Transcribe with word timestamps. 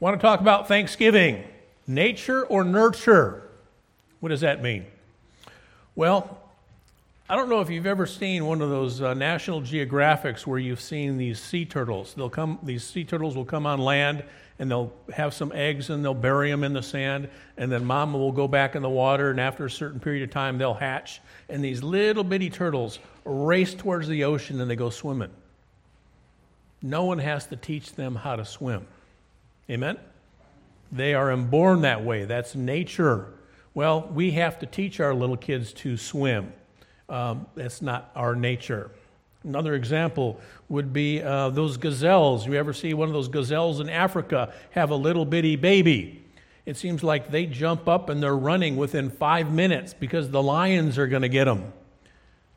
Want 0.00 0.18
to 0.18 0.26
talk 0.26 0.40
about 0.40 0.66
Thanksgiving? 0.66 1.44
Nature 1.86 2.46
or 2.46 2.64
nurture? 2.64 3.42
What 4.20 4.30
does 4.30 4.40
that 4.40 4.62
mean? 4.62 4.86
Well, 5.94 6.38
I 7.28 7.36
don't 7.36 7.50
know 7.50 7.60
if 7.60 7.68
you've 7.68 7.84
ever 7.84 8.06
seen 8.06 8.46
one 8.46 8.62
of 8.62 8.70
those 8.70 9.02
uh, 9.02 9.12
National 9.12 9.60
Geographics 9.60 10.46
where 10.46 10.58
you've 10.58 10.80
seen 10.80 11.18
these 11.18 11.38
sea 11.38 11.66
turtles. 11.66 12.14
They'll 12.14 12.30
come; 12.30 12.58
these 12.62 12.82
sea 12.82 13.04
turtles 13.04 13.36
will 13.36 13.44
come 13.44 13.66
on 13.66 13.78
land 13.78 14.24
and 14.58 14.70
they'll 14.70 14.90
have 15.12 15.34
some 15.34 15.52
eggs 15.54 15.90
and 15.90 16.02
they'll 16.02 16.14
bury 16.14 16.50
them 16.50 16.64
in 16.64 16.72
the 16.72 16.82
sand, 16.82 17.28
and 17.58 17.70
then 17.70 17.84
mama 17.84 18.16
will 18.16 18.32
go 18.32 18.48
back 18.48 18.74
in 18.74 18.82
the 18.82 18.88
water, 18.88 19.30
and 19.30 19.40
after 19.40 19.66
a 19.66 19.70
certain 19.70 20.00
period 20.00 20.22
of 20.22 20.30
time, 20.30 20.56
they'll 20.56 20.74
hatch, 20.74 21.20
and 21.48 21.62
these 21.62 21.82
little 21.82 22.24
bitty 22.24 22.48
turtles 22.48 22.98
race 23.26 23.74
towards 23.74 24.08
the 24.08 24.24
ocean 24.24 24.60
and 24.60 24.70
they 24.70 24.76
go 24.76 24.88
swimming. 24.88 25.30
No 26.80 27.04
one 27.04 27.18
has 27.18 27.46
to 27.48 27.56
teach 27.56 27.94
them 27.94 28.14
how 28.16 28.36
to 28.36 28.46
swim. 28.46 28.86
Amen? 29.70 29.98
They 30.90 31.14
are 31.14 31.34
born 31.36 31.82
that 31.82 32.04
way. 32.04 32.24
That's 32.24 32.56
nature. 32.56 33.28
Well, 33.72 34.08
we 34.12 34.32
have 34.32 34.58
to 34.58 34.66
teach 34.66 34.98
our 34.98 35.14
little 35.14 35.36
kids 35.36 35.72
to 35.74 35.96
swim. 35.96 36.52
Um, 37.08 37.46
that's 37.54 37.80
not 37.80 38.10
our 38.16 38.34
nature. 38.34 38.90
Another 39.44 39.74
example 39.74 40.40
would 40.68 40.92
be 40.92 41.22
uh, 41.22 41.50
those 41.50 41.76
gazelles. 41.76 42.46
You 42.46 42.54
ever 42.54 42.72
see 42.72 42.94
one 42.94 43.08
of 43.08 43.14
those 43.14 43.28
gazelles 43.28 43.78
in 43.78 43.88
Africa 43.88 44.52
have 44.70 44.90
a 44.90 44.96
little 44.96 45.24
bitty 45.24 45.54
baby? 45.54 46.24
It 46.66 46.76
seems 46.76 47.02
like 47.04 47.30
they 47.30 47.46
jump 47.46 47.88
up 47.88 48.10
and 48.10 48.22
they're 48.22 48.36
running 48.36 48.76
within 48.76 49.08
five 49.08 49.52
minutes 49.52 49.94
because 49.94 50.30
the 50.30 50.42
lions 50.42 50.98
are 50.98 51.06
going 51.06 51.22
to 51.22 51.28
get 51.28 51.44
them. 51.44 51.72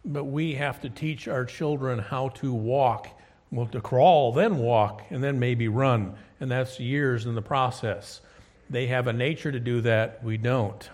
But 0.03 0.25
we 0.25 0.55
have 0.55 0.81
to 0.81 0.89
teach 0.89 1.27
our 1.27 1.45
children 1.45 1.99
how 1.99 2.29
to 2.29 2.53
walk, 2.53 3.07
well, 3.51 3.67
to 3.67 3.79
crawl, 3.79 4.33
then 4.33 4.57
walk, 4.57 5.03
and 5.09 5.23
then 5.23 5.39
maybe 5.39 5.67
run 5.67 6.15
and 6.43 6.51
that's 6.51 6.77
years 6.77 7.25
in 7.25 7.35
the 7.35 7.41
process. 7.41 8.19
They 8.69 8.87
have 8.87 9.07
a 9.07 9.13
nature 9.13 9.49
to 9.49 9.61
do 9.61 9.79
that, 9.79 10.21
we 10.25 10.35
don't. 10.35 10.89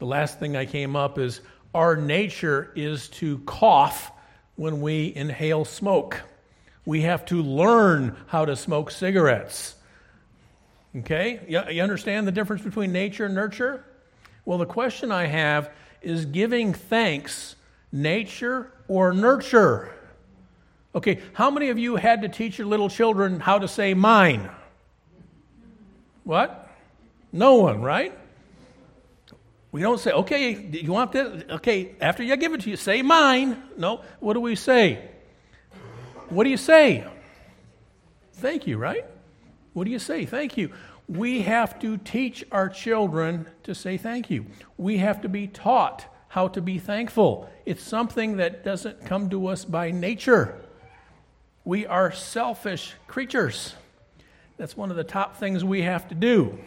The 0.00 0.04
last 0.04 0.38
thing 0.38 0.54
I 0.54 0.66
came 0.66 0.94
up 0.94 1.18
is 1.18 1.40
our 1.74 1.96
nature 1.96 2.72
is 2.76 3.08
to 3.08 3.38
cough 3.46 4.12
when 4.56 4.82
we 4.82 5.14
inhale 5.16 5.64
smoke. 5.64 6.20
We 6.84 7.00
have 7.00 7.24
to 7.26 7.42
learn 7.42 8.16
how 8.26 8.44
to 8.44 8.54
smoke 8.54 8.90
cigarettes. 8.90 9.76
Okay? 10.94 11.40
You 11.48 11.82
understand 11.82 12.26
the 12.26 12.32
difference 12.32 12.60
between 12.60 12.92
nature 12.92 13.24
and 13.24 13.34
nurture? 13.34 13.82
Well, 14.44 14.58
the 14.58 14.66
question 14.66 15.10
I 15.10 15.24
have 15.24 15.70
is 16.02 16.26
giving 16.26 16.74
thanks 16.74 17.56
nature 17.92 18.70
or 18.88 19.14
nurture? 19.14 19.94
Okay, 20.94 21.22
how 21.32 21.50
many 21.50 21.70
of 21.70 21.78
you 21.78 21.96
had 21.96 22.20
to 22.20 22.28
teach 22.28 22.58
your 22.58 22.66
little 22.66 22.90
children 22.90 23.40
how 23.40 23.58
to 23.58 23.68
say 23.68 23.94
mine? 23.94 24.50
What? 26.26 26.68
No 27.32 27.54
one, 27.54 27.82
right? 27.82 28.12
We 29.70 29.80
don't 29.80 30.00
say, 30.00 30.10
okay, 30.10 30.56
you 30.56 30.92
want 30.92 31.12
this? 31.12 31.44
Okay, 31.50 31.94
after 32.00 32.24
I 32.24 32.34
give 32.34 32.52
it 32.52 32.62
to 32.62 32.70
you, 32.70 32.76
say 32.76 33.00
mine. 33.00 33.62
No, 33.76 34.00
what 34.18 34.34
do 34.34 34.40
we 34.40 34.56
say? 34.56 35.08
What 36.28 36.42
do 36.42 36.50
you 36.50 36.56
say? 36.56 37.04
Thank 38.34 38.66
you, 38.66 38.76
right? 38.76 39.04
What 39.72 39.84
do 39.84 39.92
you 39.92 40.00
say? 40.00 40.26
Thank 40.26 40.56
you. 40.56 40.72
We 41.08 41.42
have 41.42 41.78
to 41.78 41.96
teach 41.96 42.44
our 42.50 42.68
children 42.68 43.46
to 43.62 43.72
say 43.72 43.96
thank 43.96 44.28
you. 44.28 44.46
We 44.76 44.96
have 44.96 45.20
to 45.22 45.28
be 45.28 45.46
taught 45.46 46.06
how 46.26 46.48
to 46.48 46.60
be 46.60 46.80
thankful. 46.80 47.48
It's 47.64 47.84
something 47.84 48.38
that 48.38 48.64
doesn't 48.64 49.04
come 49.04 49.30
to 49.30 49.46
us 49.46 49.64
by 49.64 49.92
nature. 49.92 50.60
We 51.64 51.86
are 51.86 52.10
selfish 52.10 52.94
creatures. 53.06 53.76
That's 54.56 54.76
one 54.76 54.90
of 54.90 54.96
the 54.96 55.04
top 55.04 55.36
things 55.36 55.64
we 55.64 55.82
have 55.82 56.08
to 56.08 56.14
do. 56.14 56.58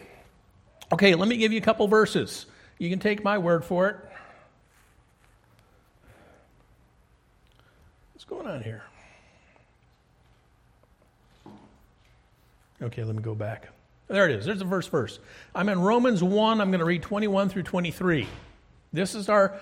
Okay, 0.92 1.14
let 1.14 1.28
me 1.28 1.36
give 1.36 1.52
you 1.52 1.58
a 1.58 1.62
couple 1.62 1.86
verses. 1.88 2.46
You 2.78 2.88
can 2.90 2.98
take 2.98 3.22
my 3.22 3.38
word 3.38 3.64
for 3.64 3.88
it. 3.88 3.96
What's 8.12 8.24
going 8.24 8.46
on 8.46 8.62
here? 8.62 8.82
Okay, 12.82 13.04
let 13.04 13.14
me 13.14 13.22
go 13.22 13.34
back. 13.34 13.68
There 14.08 14.28
it 14.28 14.34
is. 14.34 14.46
There's 14.46 14.58
the 14.58 14.66
first 14.66 14.90
verse. 14.90 15.18
I'm 15.54 15.68
in 15.68 15.80
Romans 15.80 16.22
1. 16.22 16.60
I'm 16.60 16.70
going 16.70 16.80
to 16.80 16.84
read 16.84 17.02
21 17.02 17.48
through 17.48 17.62
23. 17.64 18.26
This 18.92 19.14
is 19.14 19.28
our. 19.28 19.60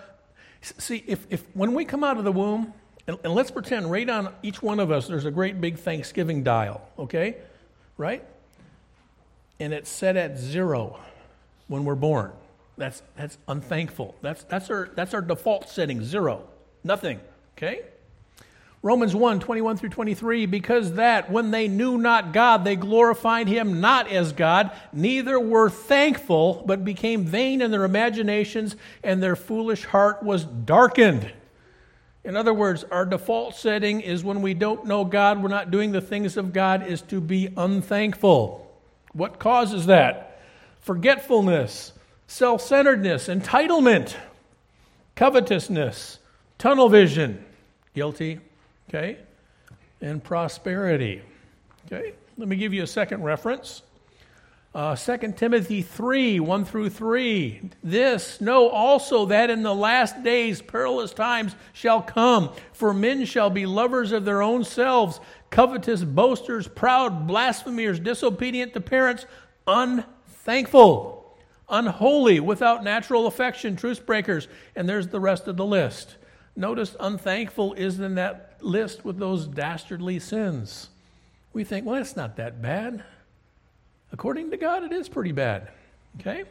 See, 0.61 1.05
if, 1.07 1.27
if 1.29 1.45
when 1.55 1.75
we 1.75 1.85
come 1.85 2.03
out 2.03 2.17
of 2.17 2.25
the 2.25 2.33
womb, 2.33 2.73
and, 3.07 3.19
and 3.25 3.35
let's 3.35 3.51
pretend 3.51 3.91
right 3.91 4.09
on 4.09 4.33
each 4.43 4.63
one 4.63 4.81
of 4.81 4.91
us 4.91 5.07
there's 5.07 5.25
a 5.25 5.31
great 5.31 5.61
big 5.61 5.79
Thanksgiving 5.79 6.43
dial, 6.43 6.89
okay? 6.99 7.37
Right? 7.99 8.25
And 9.61 9.75
it's 9.75 9.91
set 9.91 10.17
at 10.17 10.39
zero 10.39 10.99
when 11.67 11.85
we're 11.85 11.97
born. 11.97 12.33
That's, 12.79 13.03
that's 13.17 13.37
unthankful. 13.49 14.15
That's, 14.23 14.45
that's, 14.45 14.71
our, 14.71 14.89
that's 14.95 15.13
our 15.13 15.21
default 15.21 15.69
setting, 15.69 16.03
zero. 16.03 16.45
Nothing, 16.85 17.21
okay? 17.57 17.83
Romans 18.81 19.15
1 19.15 19.41
21 19.41 19.77
through 19.77 19.89
23, 19.89 20.47
because 20.47 20.93
that 20.95 21.31
when 21.33 21.51
they 21.51 21.67
knew 21.67 21.99
not 21.99 22.33
God, 22.33 22.65
they 22.65 22.77
glorified 22.77 23.49
him 23.49 23.81
not 23.81 24.09
as 24.09 24.33
God, 24.33 24.71
neither 24.93 25.41
were 25.41 25.69
thankful, 25.69 26.63
but 26.65 26.85
became 26.85 27.25
vain 27.25 27.61
in 27.61 27.73
their 27.73 27.85
imaginations, 27.85 28.77
and 29.03 29.21
their 29.21 29.35
foolish 29.35 29.85
heart 29.85 30.23
was 30.23 30.45
darkened. 30.45 31.33
In 32.29 32.37
other 32.37 32.53
words, 32.53 32.85
our 32.91 33.07
default 33.07 33.55
setting 33.55 34.03
is 34.03 34.23
when 34.23 34.43
we 34.43 34.53
don't 34.53 34.85
know 34.85 35.03
God, 35.03 35.43
we're 35.43 35.49
not 35.49 35.71
doing 35.71 35.93
the 35.93 36.03
things 36.03 36.37
of 36.37 36.53
God, 36.53 36.87
is 36.87 37.01
to 37.03 37.23
be 37.23 37.49
unthankful. 37.57 38.71
What 39.15 39.39
causes 39.39 39.87
that? 39.87 40.39
Forgetfulness, 40.81 41.95
self 42.27 42.61
centeredness, 42.61 43.29
entitlement, 43.29 44.15
covetousness, 45.15 46.19
tunnel 46.59 46.91
vision, 46.91 47.43
guilty, 47.95 48.41
okay, 48.91 49.17
and 50.03 50.23
prosperity. 50.23 51.23
Okay, 51.87 52.13
let 52.37 52.47
me 52.47 52.57
give 52.57 52.75
you 52.75 52.83
a 52.83 52.87
second 52.87 53.23
reference. 53.23 53.81
Uh, 54.79 54.95
2 54.95 55.33
Timothy 55.33 55.83
3 55.83 56.39
1 56.39 56.65
through 56.65 56.89
3. 56.89 57.63
This 57.83 58.41
know 58.41 58.69
also 58.69 59.27
that 59.27 59.51
in 59.51 59.65
the 59.65 59.75
last 59.75 60.23
days 60.23 60.63
perilous 60.63 61.13
times 61.13 61.57
shall 61.73 62.01
come, 62.01 62.53
for 62.73 62.95
men 62.95 63.25
shall 63.25 63.51
be 63.51 63.67
lovers 63.67 64.13
of 64.13 64.25
their 64.25 64.41
own 64.41 64.63
selves, 64.63 65.19
covetous, 65.51 66.05
boasters, 66.05 66.69
proud, 66.69 67.27
blasphemers, 67.27 67.99
disobedient 67.99 68.73
to 68.73 68.81
parents, 68.81 69.27
unthankful, 69.67 71.37
unholy, 71.69 72.39
without 72.39 72.85
natural 72.85 73.27
affection, 73.27 73.75
truce 73.75 73.99
breakers. 73.99 74.47
And 74.77 74.89
there's 74.89 75.09
the 75.09 75.19
rest 75.19 75.49
of 75.49 75.57
the 75.57 75.67
list. 75.67 76.19
Notice 76.55 76.95
unthankful 77.01 77.75
is 77.75 77.99
in 77.99 78.15
that 78.15 78.59
list 78.61 79.05
with 79.05 79.19
those 79.19 79.49
dastardly 79.49 80.21
sins. 80.21 80.91
We 81.53 81.65
think, 81.65 81.85
well, 81.85 81.97
that's 81.97 82.15
not 82.15 82.37
that 82.37 82.63
bad. 82.63 83.03
According 84.13 84.51
to 84.51 84.57
God, 84.57 84.83
it 84.85 84.93
is 84.93 85.09
pretty 85.09 85.33
bad. 85.33 85.69
Okay? 86.21 86.45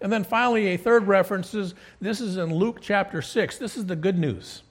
And 0.00 0.12
then 0.12 0.24
finally, 0.24 0.68
a 0.68 0.76
third 0.76 1.06
reference 1.06 1.54
is 1.54 1.74
this 2.00 2.20
is 2.20 2.36
in 2.36 2.54
Luke 2.54 2.78
chapter 2.80 3.20
6. 3.20 3.58
This 3.58 3.76
is 3.76 3.86
the 3.86 3.96
good 3.96 4.18
news. 4.18 4.62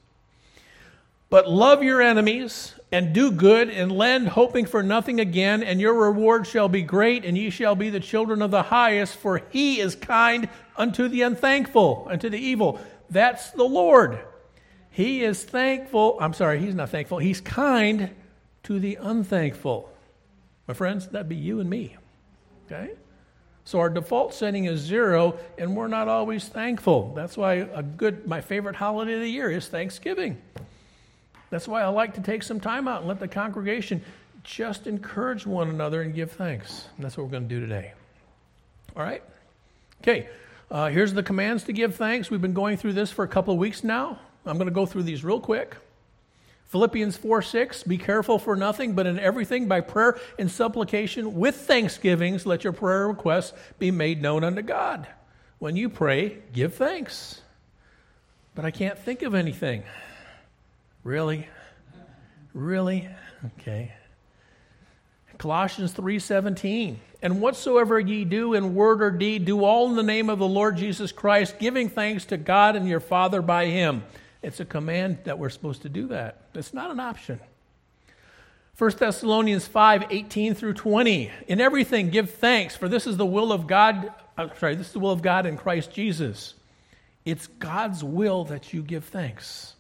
But 1.30 1.50
love 1.50 1.84
your 1.84 2.02
enemies 2.02 2.74
and 2.92 3.14
do 3.14 3.32
good 3.32 3.70
and 3.70 3.92
lend, 3.92 4.30
hoping 4.30 4.66
for 4.66 4.82
nothing 4.82 5.20
again, 5.20 5.62
and 5.62 5.82
your 5.82 5.94
reward 5.94 6.48
shall 6.48 6.70
be 6.70 6.82
great, 6.82 7.26
and 7.26 7.38
ye 7.38 7.50
shall 7.50 7.76
be 7.76 7.90
the 7.90 8.00
children 8.00 8.42
of 8.42 8.50
the 8.50 8.64
highest, 8.64 9.18
for 9.18 9.42
he 9.50 9.82
is 9.82 9.94
kind 9.94 10.48
unto 10.78 11.10
the 11.10 11.24
unthankful, 11.24 12.08
unto 12.10 12.30
the 12.30 12.38
evil. 12.38 12.80
That's 13.10 13.52
the 13.52 13.66
Lord. 13.66 14.20
He 14.90 15.22
is 15.22 15.44
thankful. 15.44 16.18
I'm 16.22 16.34
sorry, 16.34 16.60
he's 16.60 16.76
not 16.76 16.90
thankful. 16.90 17.18
He's 17.18 17.42
kind 17.42 18.12
to 18.64 18.80
the 18.80 18.96
unthankful. 18.96 19.92
My 20.66 20.74
friends, 20.74 21.08
that'd 21.10 21.28
be 21.28 21.36
you 21.36 21.60
and 21.60 21.70
me. 21.70 21.98
Okay? 22.68 22.92
So 23.66 23.80
our 23.80 23.90
default 23.90 24.34
setting 24.34 24.66
is 24.66 24.80
zero, 24.80 25.38
and 25.58 25.76
we're 25.76 25.90
not 25.90 26.08
always 26.08 26.48
thankful. 26.48 27.14
That's 27.16 27.36
why 27.36 27.56
a 27.56 27.84
good, 27.84 28.26
my 28.26 28.40
favorite 28.40 28.78
holiday 28.78 29.16
of 29.16 29.22
the 29.22 29.30
year 29.30 29.50
is 29.50 29.68
Thanksgiving. 29.68 30.42
That's 31.50 31.68
why 31.68 31.82
I 31.82 31.88
like 31.88 32.14
to 32.14 32.22
take 32.22 32.44
some 32.44 32.60
time 32.60 32.88
out 32.88 33.00
and 33.00 33.08
let 33.08 33.20
the 33.20 33.28
congregation 33.28 34.02
just 34.44 34.88
encourage 34.88 35.46
one 35.46 35.70
another 35.70 36.02
and 36.02 36.14
give 36.14 36.32
thanks. 36.32 36.88
And 36.96 37.04
that's 37.04 37.18
what 37.18 37.26
we're 37.26 37.32
going 37.32 37.50
to 37.50 37.56
do 37.56 37.60
today. 37.60 37.94
All 38.96 39.04
right? 39.04 39.22
Okay, 40.02 40.30
uh, 40.72 40.88
here's 40.88 41.14
the 41.14 41.24
commands 41.24 41.64
to 41.66 41.74
give 41.74 41.96
thanks. 41.96 42.32
We've 42.32 42.42
been 42.42 42.54
going 42.54 42.78
through 42.78 42.94
this 42.94 43.12
for 43.12 43.24
a 43.26 43.28
couple 43.28 43.54
of 43.54 43.60
weeks 43.60 43.84
now. 43.84 44.20
I'm 44.46 44.58
going 44.58 44.70
to 44.70 44.74
go 44.74 44.86
through 44.86 45.04
these 45.04 45.24
real 45.26 45.42
quick. 45.42 45.76
Philippians 46.68 47.16
4 47.16 47.42
6, 47.42 47.84
be 47.84 47.98
careful 47.98 48.40
for 48.40 48.56
nothing, 48.56 48.94
but 48.94 49.08
in 49.08 49.20
everything 49.20 49.68
by 49.68 49.82
prayer 49.82 50.20
and 50.38 50.52
supplication 50.52 51.36
with 51.36 51.56
thanksgivings, 51.56 52.46
let 52.46 52.64
your 52.64 52.74
prayer 52.74 53.08
requests 53.08 53.54
be 53.80 53.90
made 53.90 54.22
known 54.22 54.44
unto 54.44 54.62
God. 54.62 55.08
When 55.60 55.76
you 55.76 55.90
pray, 55.90 56.40
give 56.54 56.76
thanks. 56.76 57.42
But 58.54 58.66
I 58.66 58.72
can't 58.72 59.00
think 59.00 59.22
of 59.22 59.34
anything. 59.34 59.84
Really? 61.04 61.48
Really? 62.54 63.08
Okay. 63.60 63.94
Colossians 65.38 65.94
3:17 65.94 66.98
And 67.22 67.42
whatsoever 67.42 68.00
ye 68.00 68.26
do 68.26 68.54
in 68.54 68.76
word 68.76 69.02
or 69.02 69.12
deed, 69.12 69.46
do 69.46 69.64
all 69.64 69.90
in 69.90 69.96
the 69.96 70.04
name 70.04 70.30
of 70.30 70.40
the 70.40 70.48
Lord 70.48 70.78
Jesus 70.78 71.12
Christ, 71.12 71.60
giving 71.60 71.90
thanks 71.90 72.26
to 72.26 72.38
God 72.38 72.76
and 72.76 72.88
your 72.88 73.00
Father 73.00 73.42
by 73.42 73.68
him. 73.68 74.04
It's 74.42 74.60
a 74.60 74.66
command 74.66 75.20
that 75.24 75.40
we're 75.40 75.50
supposed 75.50 75.82
to 75.84 75.90
do 75.90 76.08
that. 76.08 76.42
It's 76.54 76.74
not 76.74 76.92
an 76.92 77.00
option. 77.00 77.40
1 78.78 78.92
Thessalonians 79.00 79.66
5 79.66 80.06
18 80.12 80.54
through 80.54 80.74
20. 80.74 81.32
In 81.48 81.60
everything, 81.60 82.10
give 82.10 82.30
thanks, 82.30 82.76
for 82.76 82.88
this 82.88 83.08
is 83.08 83.18
the 83.18 83.26
will 83.26 83.52
of 83.52 83.66
God. 83.66 84.14
I'm 84.38 84.52
sorry, 84.60 84.76
this 84.76 84.88
is 84.88 84.94
the 84.94 85.00
will 85.00 85.12
of 85.12 85.24
God 85.24 85.48
in 85.48 85.58
Christ 85.58 85.92
Jesus. 85.92 86.54
It's 87.26 87.48
God's 87.48 88.04
will 88.04 88.46
that 88.46 88.74
you 88.74 88.84
give 88.84 89.06
thanks. 89.06 89.74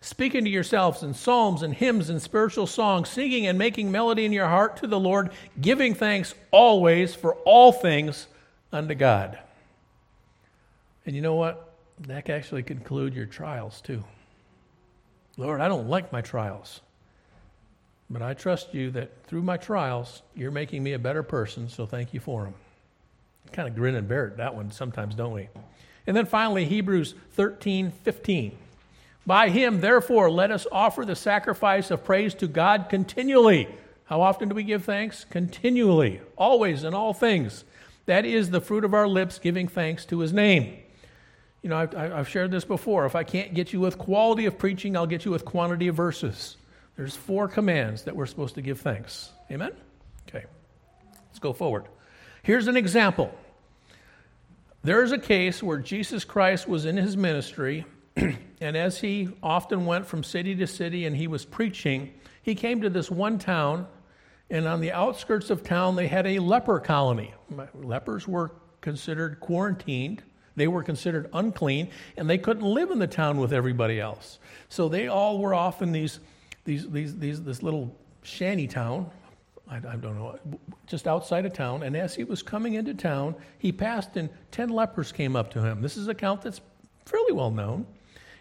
Speaking 0.00 0.44
to 0.44 0.50
yourselves 0.50 1.02
in 1.02 1.14
psalms 1.14 1.62
and 1.62 1.74
hymns 1.74 2.08
and 2.08 2.22
spiritual 2.22 2.68
songs, 2.68 3.08
singing 3.08 3.48
and 3.48 3.58
making 3.58 3.90
melody 3.90 4.24
in 4.24 4.32
your 4.32 4.46
heart 4.46 4.76
to 4.76 4.86
the 4.86 5.00
Lord, 5.00 5.30
giving 5.60 5.94
thanks 5.94 6.32
always 6.52 7.14
for 7.14 7.34
all 7.44 7.72
things 7.72 8.28
unto 8.72 8.94
God. 8.94 9.38
And 11.04 11.16
you 11.16 11.22
know 11.22 11.34
what? 11.34 11.75
That 12.00 12.24
can 12.24 12.34
actually 12.34 12.62
conclude 12.62 13.14
your 13.14 13.26
trials 13.26 13.80
too. 13.80 14.04
Lord, 15.36 15.60
I 15.60 15.68
don't 15.68 15.88
like 15.88 16.12
my 16.12 16.20
trials. 16.20 16.80
But 18.08 18.22
I 18.22 18.34
trust 18.34 18.72
you 18.72 18.90
that 18.92 19.24
through 19.26 19.42
my 19.42 19.56
trials, 19.56 20.22
you're 20.34 20.50
making 20.50 20.82
me 20.82 20.92
a 20.92 20.98
better 20.98 21.22
person, 21.22 21.68
so 21.68 21.86
thank 21.86 22.14
you 22.14 22.20
for 22.20 22.44
them. 22.44 22.54
Kind 23.52 23.68
of 23.68 23.74
grin 23.74 23.96
and 23.96 24.08
bear 24.08 24.26
it, 24.26 24.36
that 24.36 24.54
one 24.54 24.70
sometimes, 24.70 25.14
don't 25.14 25.32
we? 25.32 25.48
And 26.06 26.16
then 26.16 26.26
finally, 26.26 26.64
Hebrews 26.64 27.14
13 27.32 27.90
15. 27.90 28.56
By 29.26 29.48
him, 29.48 29.80
therefore, 29.80 30.30
let 30.30 30.52
us 30.52 30.68
offer 30.70 31.04
the 31.04 31.16
sacrifice 31.16 31.90
of 31.90 32.04
praise 32.04 32.32
to 32.34 32.46
God 32.46 32.86
continually. 32.88 33.68
How 34.04 34.20
often 34.20 34.48
do 34.48 34.54
we 34.54 34.62
give 34.62 34.84
thanks? 34.84 35.24
Continually, 35.24 36.20
always, 36.36 36.84
in 36.84 36.94
all 36.94 37.12
things. 37.12 37.64
That 38.06 38.24
is 38.24 38.50
the 38.50 38.60
fruit 38.60 38.84
of 38.84 38.94
our 38.94 39.08
lips, 39.08 39.40
giving 39.40 39.66
thanks 39.66 40.04
to 40.06 40.20
his 40.20 40.32
name. 40.32 40.76
You 41.62 41.70
know, 41.70 41.76
I've, 41.78 41.94
I've 41.94 42.28
shared 42.28 42.50
this 42.50 42.64
before. 42.64 43.06
If 43.06 43.16
I 43.16 43.24
can't 43.24 43.54
get 43.54 43.72
you 43.72 43.80
with 43.80 43.98
quality 43.98 44.46
of 44.46 44.58
preaching, 44.58 44.96
I'll 44.96 45.06
get 45.06 45.24
you 45.24 45.30
with 45.30 45.44
quantity 45.44 45.88
of 45.88 45.96
verses. 45.96 46.56
There's 46.96 47.16
four 47.16 47.48
commands 47.48 48.02
that 48.02 48.16
we're 48.16 48.26
supposed 48.26 48.54
to 48.54 48.62
give 48.62 48.80
thanks. 48.80 49.30
Amen? 49.50 49.72
Okay. 50.28 50.44
Let's 51.28 51.38
go 51.38 51.52
forward. 51.52 51.86
Here's 52.42 52.68
an 52.68 52.76
example. 52.76 53.34
There 54.82 55.02
is 55.02 55.12
a 55.12 55.18
case 55.18 55.62
where 55.62 55.78
Jesus 55.78 56.24
Christ 56.24 56.68
was 56.68 56.84
in 56.84 56.96
his 56.96 57.16
ministry, 57.16 57.84
and 58.16 58.76
as 58.76 59.00
he 59.00 59.28
often 59.42 59.84
went 59.84 60.06
from 60.06 60.22
city 60.22 60.54
to 60.54 60.66
city 60.66 61.06
and 61.06 61.16
he 61.16 61.26
was 61.26 61.44
preaching, 61.44 62.14
he 62.42 62.54
came 62.54 62.80
to 62.82 62.88
this 62.88 63.10
one 63.10 63.40
town, 63.40 63.88
and 64.48 64.68
on 64.68 64.80
the 64.80 64.92
outskirts 64.92 65.50
of 65.50 65.64
town, 65.64 65.96
they 65.96 66.06
had 66.06 66.26
a 66.26 66.38
leper 66.38 66.78
colony. 66.78 67.34
Lepers 67.74 68.28
were 68.28 68.52
considered 68.80 69.40
quarantined. 69.40 70.22
They 70.56 70.68
were 70.68 70.82
considered 70.82 71.28
unclean, 71.32 71.90
and 72.16 72.28
they 72.28 72.38
couldn't 72.38 72.64
live 72.64 72.90
in 72.90 72.98
the 72.98 73.06
town 73.06 73.38
with 73.38 73.52
everybody 73.52 74.00
else. 74.00 74.38
So 74.68 74.88
they 74.88 75.06
all 75.06 75.38
were 75.38 75.54
off 75.54 75.82
in 75.82 75.92
these 75.92 76.18
these, 76.66 76.90
these, 76.90 77.16
these, 77.16 77.42
this 77.42 77.62
little 77.62 77.96
shanty 78.22 78.66
town, 78.66 79.08
I, 79.70 79.76
I, 79.76 79.96
don't 79.96 80.16
know, 80.18 80.38
just 80.86 81.08
outside 81.08 81.46
of 81.46 81.52
town. 81.54 81.84
And 81.84 81.96
as 81.96 82.14
he 82.14 82.24
was 82.24 82.42
coming 82.42 82.74
into 82.74 82.92
town, 82.92 83.36
he 83.58 83.72
passed 83.72 84.16
and 84.16 84.28
10 84.50 84.68
lepers 84.68 85.12
came 85.12 85.36
up 85.36 85.50
to 85.52 85.62
him. 85.62 85.80
This 85.80 85.96
is 85.96 86.08
a 86.08 86.14
count 86.14 86.42
that's 86.42 86.60
fairly 87.06 87.32
well 87.32 87.52
known. 87.52 87.86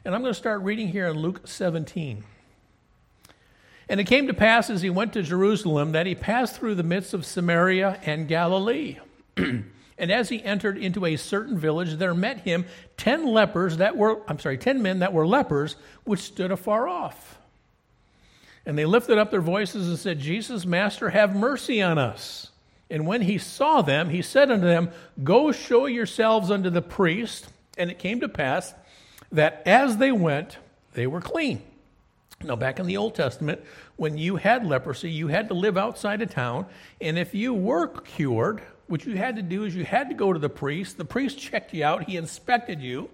And 0.03 0.13
I'm 0.13 0.21
going 0.21 0.33
to 0.33 0.37
start 0.37 0.61
reading 0.61 0.87
here 0.87 1.07
in 1.07 1.17
Luke 1.17 1.47
17. 1.47 2.23
And 3.87 3.99
it 3.99 4.05
came 4.05 4.27
to 4.27 4.33
pass 4.33 4.71
as 4.71 4.81
he 4.81 4.89
went 4.89 5.13
to 5.13 5.21
Jerusalem 5.21 5.91
that 5.91 6.07
he 6.07 6.15
passed 6.15 6.55
through 6.55 6.75
the 6.75 6.83
midst 6.83 7.13
of 7.13 7.25
Samaria 7.25 7.99
and 8.03 8.27
Galilee. 8.27 8.97
and 9.97 10.11
as 10.11 10.29
he 10.29 10.43
entered 10.43 10.77
into 10.77 11.05
a 11.05 11.15
certain 11.15 11.57
village, 11.57 11.95
there 11.95 12.13
met 12.13 12.39
him 12.39 12.65
ten 12.97 13.25
lepers 13.25 13.77
that 13.77 13.95
were, 13.95 14.21
I'm 14.27 14.39
sorry, 14.39 14.57
ten 14.57 14.81
men 14.81 14.99
that 14.99 15.13
were 15.13 15.25
lepers, 15.25 15.77
which 16.03 16.19
stood 16.19 16.51
afar 16.51 16.87
off. 16.87 17.39
And 18.65 18.77
they 18.77 18.85
lifted 18.85 19.17
up 19.17 19.31
their 19.31 19.41
voices 19.41 19.87
and 19.87 19.97
said, 19.97 20.19
Jesus, 20.19 20.65
Master, 20.65 21.09
have 21.09 21.35
mercy 21.35 21.81
on 21.81 21.97
us. 21.97 22.49
And 22.89 23.07
when 23.07 23.21
he 23.21 23.37
saw 23.37 23.81
them, 23.81 24.09
he 24.09 24.21
said 24.21 24.51
unto 24.51 24.65
them, 24.65 24.91
Go 25.23 25.51
show 25.51 25.85
yourselves 25.85 26.51
unto 26.51 26.69
the 26.69 26.81
priest. 26.81 27.47
And 27.77 27.89
it 27.89 27.99
came 27.99 28.19
to 28.19 28.29
pass 28.29 28.73
that 29.31 29.61
as 29.65 29.97
they 29.97 30.11
went, 30.11 30.57
they 30.93 31.07
were 31.07 31.21
clean. 31.21 31.61
Now, 32.43 32.55
back 32.55 32.79
in 32.79 32.85
the 32.85 32.97
Old 32.97 33.15
Testament, 33.15 33.61
when 33.95 34.17
you 34.17 34.35
had 34.35 34.65
leprosy, 34.65 35.09
you 35.09 35.27
had 35.27 35.47
to 35.47 35.53
live 35.53 35.77
outside 35.77 36.21
of 36.21 36.31
town. 36.31 36.65
And 36.99 37.17
if 37.17 37.33
you 37.33 37.53
were 37.53 37.87
cured, 37.87 38.61
what 38.87 39.05
you 39.05 39.17
had 39.17 39.35
to 39.37 39.41
do 39.41 39.63
is 39.63 39.75
you 39.75 39.85
had 39.85 40.09
to 40.09 40.15
go 40.15 40.33
to 40.33 40.39
the 40.39 40.49
priest. 40.49 40.97
The 40.97 41.05
priest 41.05 41.39
checked 41.39 41.73
you 41.73 41.83
out, 41.83 42.03
he 42.03 42.17
inspected 42.17 42.81
you, 42.81 43.09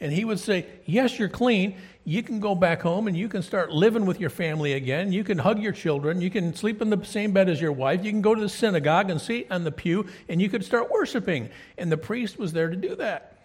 and 0.00 0.12
he 0.12 0.24
would 0.24 0.40
say, 0.40 0.66
Yes, 0.86 1.18
you're 1.18 1.28
clean 1.28 1.76
you 2.06 2.22
can 2.22 2.38
go 2.38 2.54
back 2.54 2.82
home 2.82 3.08
and 3.08 3.16
you 3.16 3.28
can 3.28 3.42
start 3.42 3.72
living 3.72 4.04
with 4.04 4.20
your 4.20 4.28
family 4.28 4.74
again. 4.74 5.10
You 5.10 5.24
can 5.24 5.38
hug 5.38 5.58
your 5.60 5.72
children. 5.72 6.20
You 6.20 6.28
can 6.28 6.54
sleep 6.54 6.82
in 6.82 6.90
the 6.90 7.02
same 7.02 7.32
bed 7.32 7.48
as 7.48 7.60
your 7.60 7.72
wife. 7.72 8.04
You 8.04 8.10
can 8.10 8.20
go 8.20 8.34
to 8.34 8.40
the 8.40 8.48
synagogue 8.48 9.08
and 9.08 9.18
sit 9.18 9.50
on 9.50 9.64
the 9.64 9.72
pew 9.72 10.06
and 10.28 10.40
you 10.40 10.50
could 10.50 10.64
start 10.64 10.90
worshiping. 10.90 11.48
And 11.78 11.90
the 11.90 11.96
priest 11.96 12.38
was 12.38 12.52
there 12.52 12.68
to 12.68 12.76
do 12.76 12.94
that. 12.96 13.38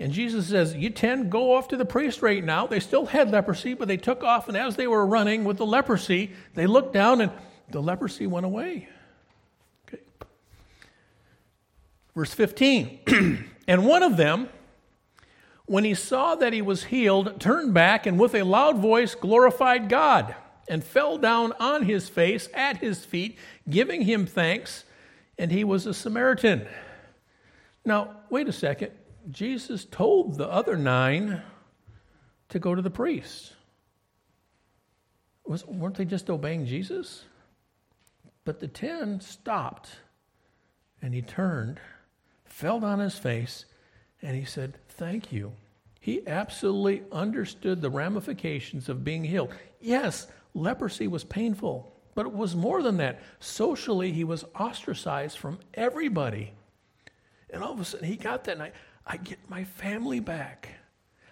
And 0.00 0.10
Jesus 0.10 0.48
says, 0.48 0.74
You 0.74 0.88
ten, 0.88 1.28
go 1.28 1.54
off 1.54 1.68
to 1.68 1.76
the 1.76 1.84
priest 1.84 2.22
right 2.22 2.42
now. 2.42 2.66
They 2.66 2.80
still 2.80 3.04
had 3.04 3.30
leprosy, 3.30 3.74
but 3.74 3.88
they 3.88 3.96
took 3.98 4.24
off. 4.24 4.48
And 4.48 4.56
as 4.56 4.76
they 4.76 4.86
were 4.86 5.04
running 5.04 5.44
with 5.44 5.58
the 5.58 5.66
leprosy, 5.66 6.32
they 6.54 6.66
looked 6.66 6.94
down 6.94 7.20
and 7.20 7.32
the 7.70 7.82
leprosy 7.82 8.26
went 8.26 8.46
away. 8.46 8.88
Okay. 9.86 10.02
Verse 12.16 12.32
15. 12.32 13.44
and 13.68 13.86
one 13.86 14.02
of 14.02 14.16
them, 14.16 14.48
when 15.66 15.84
he 15.84 15.94
saw 15.94 16.34
that 16.34 16.54
he 16.54 16.62
was 16.62 16.84
healed, 16.84 17.38
turned 17.38 17.74
back 17.74 18.06
and 18.06 18.18
with 18.18 18.34
a 18.34 18.42
loud 18.42 18.78
voice 18.78 19.14
glorified 19.14 19.90
God 19.90 20.34
and 20.66 20.82
fell 20.82 21.18
down 21.18 21.52
on 21.60 21.82
his 21.82 22.08
face 22.08 22.48
at 22.54 22.78
his 22.78 23.04
feet, 23.04 23.38
giving 23.68 24.00
him 24.00 24.26
thanks. 24.26 24.84
And 25.38 25.52
he 25.52 25.62
was 25.62 25.86
a 25.86 25.92
Samaritan. 25.92 26.66
Now, 27.84 28.16
wait 28.30 28.48
a 28.48 28.52
second. 28.52 28.92
Jesus 29.30 29.84
told 29.84 30.38
the 30.38 30.48
other 30.48 30.76
nine 30.76 31.42
to 32.48 32.58
go 32.58 32.74
to 32.74 32.80
the 32.80 32.90
priest. 32.90 33.52
Was, 35.44 35.66
weren't 35.66 35.96
they 35.96 36.06
just 36.06 36.30
obeying 36.30 36.64
Jesus? 36.64 37.24
But 38.44 38.60
the 38.60 38.68
ten 38.68 39.20
stopped 39.20 39.90
and 41.02 41.12
he 41.12 41.20
turned, 41.20 41.78
fell 42.56 42.82
on 42.86 43.00
his 43.00 43.18
face, 43.18 43.66
and 44.22 44.34
he 44.34 44.46
said, 44.46 44.78
Thank 44.88 45.30
you. 45.30 45.52
He 46.00 46.26
absolutely 46.26 47.02
understood 47.12 47.82
the 47.82 47.90
ramifications 47.90 48.88
of 48.88 49.04
being 49.04 49.24
healed. 49.24 49.52
Yes, 49.78 50.26
leprosy 50.54 51.06
was 51.06 51.22
painful, 51.22 51.92
but 52.14 52.24
it 52.24 52.32
was 52.32 52.56
more 52.56 52.82
than 52.82 52.96
that. 52.96 53.20
Socially, 53.40 54.10
he 54.10 54.24
was 54.24 54.46
ostracized 54.58 55.36
from 55.36 55.58
everybody. 55.74 56.54
And 57.50 57.62
all 57.62 57.74
of 57.74 57.80
a 57.80 57.84
sudden, 57.84 58.06
he 58.06 58.16
got 58.16 58.44
that, 58.44 58.52
and 58.52 58.62
I, 58.62 58.72
I 59.06 59.18
get 59.18 59.50
my 59.50 59.64
family 59.64 60.20
back. 60.20 60.70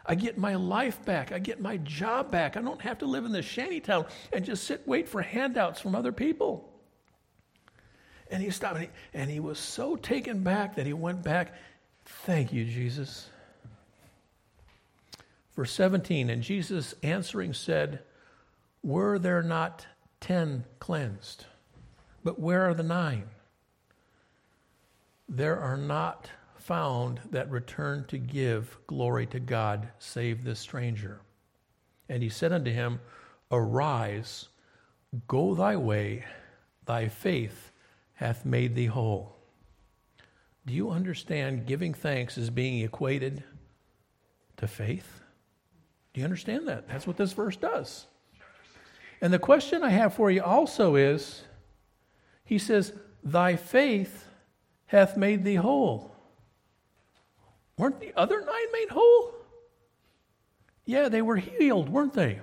I 0.04 0.16
get 0.16 0.36
my 0.36 0.56
life 0.56 1.02
back. 1.06 1.32
I 1.32 1.38
get 1.38 1.58
my 1.58 1.78
job 1.78 2.30
back. 2.30 2.58
I 2.58 2.60
don't 2.60 2.82
have 2.82 2.98
to 2.98 3.06
live 3.06 3.24
in 3.24 3.32
this 3.32 3.46
shanty 3.46 3.80
town 3.80 4.04
and 4.30 4.44
just 4.44 4.64
sit 4.64 4.86
wait 4.86 5.08
for 5.08 5.22
handouts 5.22 5.80
from 5.80 5.94
other 5.94 6.12
people. 6.12 6.73
And 8.34 8.42
he 8.42 8.50
stopped, 8.50 8.74
and 8.74 8.84
he, 8.86 8.90
and 9.14 9.30
he 9.30 9.38
was 9.38 9.60
so 9.60 9.94
taken 9.94 10.42
back 10.42 10.74
that 10.74 10.86
he 10.86 10.92
went 10.92 11.22
back. 11.22 11.54
Thank 12.04 12.52
you, 12.52 12.64
Jesus. 12.64 13.28
Verse 15.54 15.70
17, 15.70 16.28
and 16.30 16.42
Jesus 16.42 16.96
answering 17.04 17.54
said, 17.54 18.00
Were 18.82 19.20
there 19.20 19.40
not 19.40 19.86
ten 20.18 20.64
cleansed? 20.80 21.44
But 22.24 22.40
where 22.40 22.68
are 22.68 22.74
the 22.74 22.82
nine? 22.82 23.26
There 25.28 25.60
are 25.60 25.76
not 25.76 26.28
found 26.56 27.20
that 27.30 27.48
return 27.52 28.04
to 28.08 28.18
give 28.18 28.76
glory 28.88 29.26
to 29.26 29.38
God 29.38 29.90
save 30.00 30.42
this 30.42 30.58
stranger. 30.58 31.20
And 32.08 32.20
he 32.20 32.30
said 32.30 32.52
unto 32.52 32.72
him, 32.72 32.98
Arise, 33.52 34.48
go 35.28 35.54
thy 35.54 35.76
way, 35.76 36.24
thy 36.84 37.06
faith 37.06 37.70
hath 38.14 38.44
made 38.44 38.74
thee 38.74 38.86
whole. 38.86 39.36
Do 40.66 40.72
you 40.72 40.90
understand 40.90 41.66
giving 41.66 41.92
thanks 41.92 42.38
is 42.38 42.50
being 42.50 42.80
equated 42.80 43.44
to 44.56 44.66
faith? 44.66 45.20
Do 46.12 46.20
you 46.20 46.24
understand 46.24 46.68
that? 46.68 46.88
That's 46.88 47.06
what 47.06 47.16
this 47.16 47.32
verse 47.32 47.56
does. 47.56 48.06
And 49.20 49.32
the 49.32 49.38
question 49.38 49.82
I 49.82 49.90
have 49.90 50.14
for 50.14 50.30
you 50.30 50.42
also 50.42 50.94
is 50.94 51.42
He 52.44 52.58
says, 52.58 52.92
Thy 53.22 53.56
faith 53.56 54.26
hath 54.86 55.16
made 55.16 55.44
thee 55.44 55.54
whole. 55.54 56.14
Weren't 57.76 58.00
the 58.00 58.12
other 58.16 58.40
nine 58.40 58.72
made 58.72 58.90
whole? 58.90 59.34
Yeah, 60.84 61.08
they 61.08 61.22
were 61.22 61.36
healed, 61.36 61.88
weren't 61.88 62.12
they? 62.12 62.40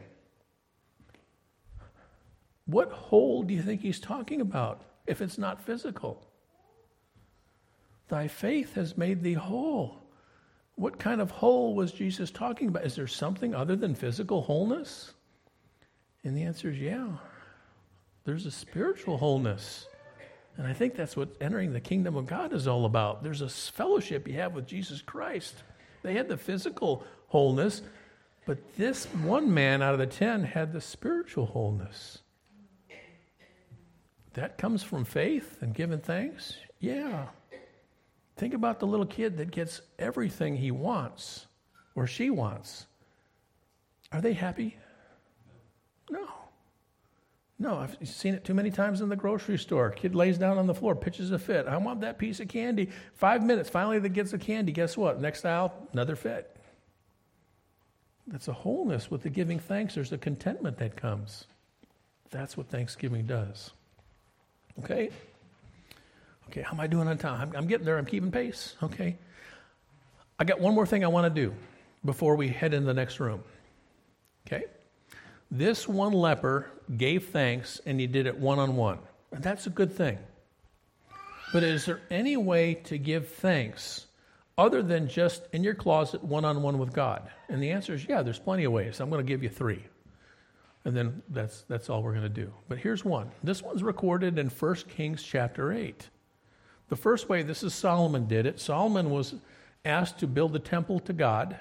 What 2.65 2.91
whole 2.91 3.43
do 3.43 3.53
you 3.53 3.61
think 3.61 3.81
he's 3.81 3.99
talking 3.99 4.41
about 4.41 4.83
if 5.05 5.21
it's 5.21 5.37
not 5.37 5.61
physical? 5.61 6.25
Thy 8.07 8.27
faith 8.27 8.75
has 8.75 8.97
made 8.97 9.23
thee 9.23 9.33
whole. 9.33 9.97
What 10.75 10.99
kind 10.99 11.21
of 11.21 11.31
whole 11.31 11.75
was 11.75 11.91
Jesus 11.91 12.31
talking 12.31 12.67
about? 12.69 12.85
Is 12.85 12.95
there 12.95 13.07
something 13.07 13.53
other 13.55 13.75
than 13.75 13.95
physical 13.95 14.41
wholeness? 14.41 15.13
And 16.23 16.35
the 16.35 16.43
answer 16.43 16.69
is 16.69 16.77
yeah. 16.77 17.07
There's 18.25 18.45
a 18.45 18.51
spiritual 18.51 19.17
wholeness. 19.17 19.87
And 20.57 20.67
I 20.67 20.73
think 20.73 20.95
that's 20.95 21.15
what 21.15 21.29
entering 21.39 21.73
the 21.73 21.79
kingdom 21.79 22.15
of 22.15 22.27
God 22.27 22.53
is 22.53 22.67
all 22.67 22.85
about. 22.85 23.23
There's 23.23 23.41
a 23.41 23.49
fellowship 23.49 24.27
you 24.27 24.35
have 24.35 24.53
with 24.53 24.67
Jesus 24.67 25.01
Christ. 25.01 25.63
They 26.03 26.13
had 26.13 26.27
the 26.27 26.37
physical 26.37 27.03
wholeness, 27.27 27.81
but 28.45 28.75
this 28.75 29.05
one 29.05 29.53
man 29.53 29.81
out 29.81 29.93
of 29.93 29.99
the 29.99 30.07
ten 30.07 30.43
had 30.43 30.73
the 30.73 30.81
spiritual 30.81 31.45
wholeness. 31.45 32.19
That 34.33 34.57
comes 34.57 34.81
from 34.83 35.03
faith 35.03 35.61
and 35.61 35.73
giving 35.73 35.99
thanks? 35.99 36.55
Yeah. 36.79 37.27
Think 38.37 38.53
about 38.53 38.79
the 38.79 38.87
little 38.87 39.05
kid 39.05 39.37
that 39.37 39.51
gets 39.51 39.81
everything 39.99 40.55
he 40.55 40.71
wants 40.71 41.47
or 41.95 42.07
she 42.07 42.29
wants. 42.29 42.87
Are 44.11 44.21
they 44.21 44.33
happy? 44.33 44.77
No. 46.09 46.27
No, 47.59 47.77
I've 47.77 47.95
seen 48.07 48.33
it 48.33 48.43
too 48.43 48.55
many 48.55 48.71
times 48.71 49.01
in 49.01 49.09
the 49.09 49.15
grocery 49.15 49.57
store. 49.57 49.91
Kid 49.91 50.15
lays 50.15 50.37
down 50.37 50.57
on 50.57 50.65
the 50.65 50.73
floor, 50.73 50.95
pitches 50.95 51.31
a 51.31 51.37
fit. 51.37 51.67
I 51.67 51.77
want 51.77 52.01
that 52.01 52.17
piece 52.17 52.39
of 52.39 52.47
candy. 52.47 52.89
Five 53.13 53.45
minutes, 53.45 53.69
finally, 53.69 53.99
that 53.99 54.09
gets 54.09 54.31
the 54.31 54.39
candy. 54.39 54.71
Guess 54.71 54.97
what? 54.97 55.21
Next 55.21 55.45
aisle, 55.45 55.71
another 55.93 56.15
fit. 56.15 56.57
That's 58.25 58.47
a 58.47 58.53
wholeness 58.53 59.11
with 59.11 59.23
the 59.23 59.29
giving 59.29 59.59
thanks. 59.59 59.93
There's 59.93 60.11
a 60.11 60.17
contentment 60.17 60.77
that 60.77 60.95
comes. 60.95 61.45
That's 62.31 62.57
what 62.57 62.69
Thanksgiving 62.69 63.27
does. 63.27 63.71
Okay? 64.79 65.09
Okay, 66.49 66.61
how 66.61 66.73
am 66.73 66.79
I 66.79 66.87
doing 66.87 67.07
on 67.07 67.17
time? 67.17 67.49
I'm, 67.49 67.55
I'm 67.55 67.67
getting 67.67 67.85
there. 67.85 67.97
I'm 67.97 68.05
keeping 68.05 68.31
pace. 68.31 68.75
Okay. 68.83 69.17
I 70.37 70.43
got 70.43 70.59
one 70.59 70.73
more 70.73 70.85
thing 70.85 71.03
I 71.03 71.07
want 71.07 71.33
to 71.33 71.41
do 71.41 71.53
before 72.03 72.35
we 72.35 72.47
head 72.49 72.73
in 72.73 72.83
the 72.83 72.93
next 72.93 73.19
room. 73.19 73.43
Okay? 74.47 74.65
This 75.49 75.87
one 75.87 76.13
leper 76.13 76.67
gave 76.97 77.29
thanks 77.29 77.79
and 77.85 77.99
he 77.99 78.07
did 78.07 78.25
it 78.25 78.37
one 78.37 78.59
on 78.59 78.75
one. 78.75 78.99
And 79.31 79.43
that's 79.43 79.67
a 79.67 79.69
good 79.69 79.95
thing. 79.95 80.17
But 81.53 81.63
is 81.63 81.85
there 81.85 82.01
any 82.09 82.37
way 82.37 82.75
to 82.85 82.97
give 82.97 83.27
thanks 83.27 84.07
other 84.57 84.81
than 84.81 85.07
just 85.07 85.43
in 85.53 85.63
your 85.63 85.75
closet 85.75 86.23
one 86.23 86.45
on 86.45 86.61
one 86.61 86.79
with 86.79 86.93
God? 86.93 87.29
And 87.49 87.61
the 87.61 87.71
answer 87.71 87.93
is 87.93 88.07
yeah, 88.07 88.21
there's 88.21 88.39
plenty 88.39 88.63
of 88.63 88.71
ways. 88.71 88.99
I'm 88.99 89.09
going 89.09 89.25
to 89.25 89.27
give 89.27 89.43
you 89.43 89.49
three. 89.49 89.83
And 90.83 90.95
then 90.95 91.21
that's, 91.29 91.61
that's 91.67 91.89
all 91.89 92.01
we're 92.01 92.13
going 92.13 92.23
to 92.23 92.29
do. 92.29 92.51
But 92.67 92.79
here's 92.79 93.05
one. 93.05 93.31
This 93.43 93.61
one's 93.61 93.83
recorded 93.83 94.39
in 94.39 94.49
1 94.49 94.75
Kings 94.89 95.21
chapter 95.21 95.71
8. 95.71 96.09
The 96.89 96.95
first 96.95 97.29
way, 97.29 97.43
this 97.43 97.63
is 97.63 97.73
Solomon 97.73 98.27
did 98.27 98.45
it. 98.45 98.59
Solomon 98.59 99.11
was 99.11 99.35
asked 99.85 100.19
to 100.19 100.27
build 100.27 100.53
the 100.53 100.59
temple 100.59 100.99
to 101.01 101.13
God. 101.13 101.55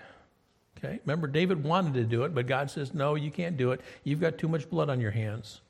Okay? 0.79 1.01
Remember, 1.05 1.27
David 1.27 1.63
wanted 1.63 1.95
to 1.95 2.05
do 2.05 2.25
it, 2.25 2.35
but 2.35 2.47
God 2.47 2.71
says, 2.71 2.95
no, 2.95 3.15
you 3.15 3.31
can't 3.31 3.57
do 3.57 3.73
it. 3.73 3.83
You've 4.05 4.21
got 4.21 4.39
too 4.39 4.49
much 4.49 4.69
blood 4.71 4.89
on 4.89 5.01
your 5.01 5.11
hands. 5.11 5.61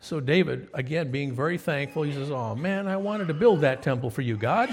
So, 0.00 0.20
David, 0.20 0.68
again, 0.74 1.10
being 1.10 1.34
very 1.34 1.58
thankful, 1.58 2.04
he 2.04 2.12
says, 2.12 2.30
Oh, 2.30 2.54
man, 2.54 2.86
I 2.86 2.96
wanted 2.96 3.28
to 3.28 3.34
build 3.34 3.62
that 3.62 3.82
temple 3.82 4.10
for 4.10 4.22
you, 4.22 4.36
God. 4.36 4.70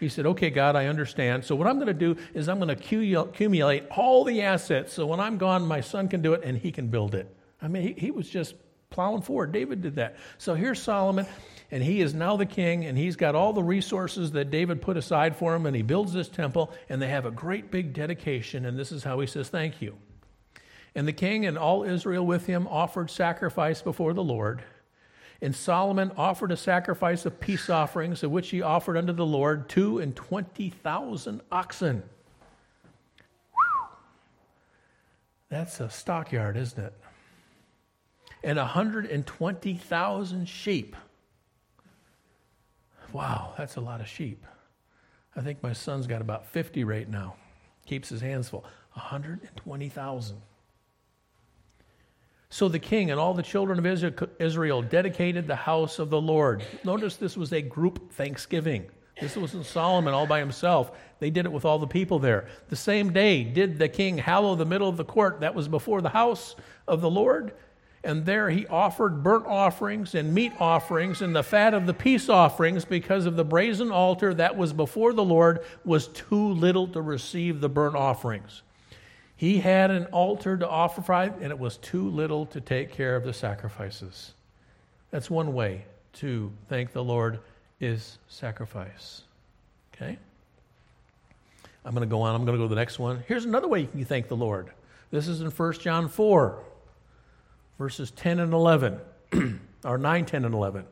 He 0.00 0.08
said, 0.08 0.26
Okay, 0.26 0.50
God, 0.50 0.74
I 0.74 0.86
understand. 0.86 1.44
So, 1.44 1.54
what 1.54 1.68
I'm 1.68 1.76
going 1.76 1.86
to 1.86 1.94
do 1.94 2.16
is 2.34 2.48
I'm 2.48 2.58
going 2.58 2.74
to 2.74 3.20
accumulate 3.22 3.84
all 3.90 4.24
the 4.24 4.42
assets 4.42 4.92
so 4.92 5.06
when 5.06 5.20
I'm 5.20 5.38
gone, 5.38 5.66
my 5.66 5.80
son 5.80 6.08
can 6.08 6.22
do 6.22 6.32
it 6.32 6.42
and 6.42 6.58
he 6.58 6.72
can 6.72 6.88
build 6.88 7.14
it. 7.14 7.32
I 7.62 7.68
mean, 7.68 7.82
he, 7.82 7.92
he 7.92 8.10
was 8.10 8.28
just 8.28 8.54
plowing 8.88 9.22
forward. 9.22 9.52
David 9.52 9.82
did 9.82 9.96
that. 9.96 10.16
So, 10.38 10.54
here's 10.54 10.82
Solomon 10.82 11.26
and 11.70 11.82
he 11.82 12.00
is 12.00 12.14
now 12.14 12.36
the 12.36 12.46
king, 12.46 12.84
and 12.84 12.98
he's 12.98 13.16
got 13.16 13.34
all 13.34 13.52
the 13.52 13.62
resources 13.62 14.32
that 14.32 14.50
David 14.50 14.82
put 14.82 14.96
aside 14.96 15.36
for 15.36 15.54
him, 15.54 15.66
and 15.66 15.76
he 15.76 15.82
builds 15.82 16.12
this 16.12 16.28
temple, 16.28 16.72
and 16.88 17.00
they 17.00 17.08
have 17.08 17.26
a 17.26 17.30
great 17.30 17.70
big 17.70 17.92
dedication, 17.92 18.66
and 18.66 18.76
this 18.78 18.90
is 18.90 19.04
how 19.04 19.20
he 19.20 19.26
says, 19.26 19.48
Thank 19.48 19.80
you. 19.80 19.96
And 20.94 21.06
the 21.06 21.12
king 21.12 21.46
and 21.46 21.56
all 21.56 21.84
Israel 21.84 22.26
with 22.26 22.46
him 22.46 22.66
offered 22.66 23.10
sacrifice 23.10 23.80
before 23.80 24.12
the 24.12 24.24
Lord. 24.24 24.62
And 25.42 25.56
Solomon 25.56 26.12
offered 26.16 26.52
a 26.52 26.56
sacrifice 26.56 27.24
of 27.24 27.40
peace 27.40 27.70
offerings, 27.70 28.22
of 28.22 28.30
which 28.30 28.50
he 28.50 28.60
offered 28.60 28.96
unto 28.96 29.12
the 29.12 29.24
Lord 29.24 29.68
two 29.68 29.98
and 29.98 30.14
twenty 30.14 30.70
thousand 30.70 31.40
oxen. 31.50 32.02
That's 35.50 35.80
a 35.80 35.90
stockyard, 35.90 36.56
isn't 36.56 36.82
it? 36.82 36.94
And 38.42 38.58
a 38.58 38.62
120,000 38.62 40.48
sheep. 40.48 40.96
Wow, 43.12 43.52
that's 43.58 43.76
a 43.76 43.80
lot 43.80 44.00
of 44.00 44.06
sheep. 44.06 44.46
I 45.36 45.40
think 45.40 45.62
my 45.62 45.72
son's 45.72 46.06
got 46.06 46.20
about 46.20 46.46
50 46.46 46.84
right 46.84 47.08
now. 47.08 47.34
Keeps 47.84 48.08
his 48.08 48.20
hands 48.20 48.48
full. 48.48 48.64
120,000. 48.94 50.36
So 52.50 52.68
the 52.68 52.78
king 52.78 53.10
and 53.10 53.18
all 53.18 53.32
the 53.32 53.42
children 53.42 53.78
of 53.78 54.30
Israel 54.38 54.82
dedicated 54.82 55.46
the 55.46 55.56
house 55.56 55.98
of 55.98 56.10
the 56.10 56.20
Lord. 56.20 56.64
Notice 56.84 57.16
this 57.16 57.36
was 57.36 57.52
a 57.52 57.62
group 57.62 58.12
thanksgiving. 58.12 58.86
This 59.20 59.36
wasn't 59.36 59.66
Solomon 59.66 60.14
all 60.14 60.26
by 60.26 60.40
himself. 60.40 60.92
They 61.20 61.30
did 61.30 61.46
it 61.46 61.52
with 61.52 61.64
all 61.64 61.78
the 61.78 61.86
people 61.86 62.18
there. 62.18 62.48
The 62.68 62.76
same 62.76 63.12
day 63.12 63.44
did 63.44 63.78
the 63.78 63.88
king 63.88 64.18
hallow 64.18 64.56
the 64.56 64.64
middle 64.64 64.88
of 64.88 64.96
the 64.96 65.04
court 65.04 65.40
that 65.40 65.54
was 65.54 65.68
before 65.68 66.02
the 66.02 66.08
house 66.08 66.56
of 66.88 67.00
the 67.00 67.10
Lord 67.10 67.52
and 68.02 68.24
there 68.24 68.48
he 68.48 68.66
offered 68.66 69.22
burnt 69.22 69.46
offerings 69.46 70.14
and 70.14 70.32
meat 70.32 70.52
offerings 70.58 71.20
and 71.20 71.36
the 71.36 71.42
fat 71.42 71.74
of 71.74 71.86
the 71.86 71.94
peace 71.94 72.28
offerings 72.28 72.84
because 72.84 73.26
of 73.26 73.36
the 73.36 73.44
brazen 73.44 73.90
altar 73.90 74.32
that 74.34 74.56
was 74.56 74.72
before 74.72 75.12
the 75.12 75.24
Lord 75.24 75.60
was 75.84 76.08
too 76.08 76.52
little 76.52 76.88
to 76.88 77.02
receive 77.02 77.60
the 77.60 77.68
burnt 77.68 77.96
offerings. 77.96 78.62
He 79.40 79.58
had 79.58 79.90
an 79.90 80.04
altar 80.12 80.58
to 80.58 80.68
offer, 80.68 81.10
and 81.14 81.44
it 81.44 81.58
was 81.58 81.78
too 81.78 82.10
little 82.10 82.44
to 82.44 82.60
take 82.60 82.92
care 82.92 83.16
of 83.16 83.24
the 83.24 83.32
sacrifices. 83.32 84.34
That's 85.10 85.30
one 85.30 85.54
way 85.54 85.86
to 86.16 86.52
thank 86.68 86.92
the 86.92 87.02
Lord 87.02 87.38
is 87.80 88.18
sacrifice. 88.28 89.22
Okay? 89.94 90.18
I'm 91.86 91.94
going 91.94 92.06
to 92.06 92.12
go 92.12 92.20
on. 92.20 92.34
I'm 92.34 92.44
going 92.44 92.58
to 92.58 92.62
go 92.62 92.68
to 92.68 92.68
the 92.68 92.78
next 92.78 92.98
one. 92.98 93.24
Here's 93.28 93.46
another 93.46 93.66
way 93.66 93.80
you 93.80 93.86
can 93.86 94.04
thank 94.04 94.28
the 94.28 94.36
Lord. 94.36 94.72
This 95.10 95.26
is 95.26 95.40
in 95.40 95.50
1 95.50 95.72
John 95.78 96.10
4 96.10 96.58
verses 97.78 98.10
10 98.10 98.40
and 98.40 98.52
11, 98.52 99.00
or 99.86 99.96
9, 99.96 100.26
10, 100.26 100.44
and 100.44 100.54
11. 100.54 100.84